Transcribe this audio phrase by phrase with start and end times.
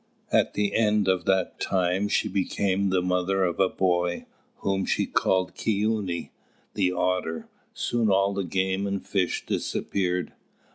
[0.31, 4.25] At the end of that time she became the mother of a boy,
[4.61, 6.31] whom she called "Kīūny"
[6.73, 7.47] the Otter.
[7.75, 10.33] Soon all the game and fish disappeared.